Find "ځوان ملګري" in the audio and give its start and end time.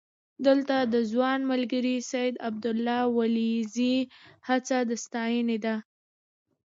1.11-1.95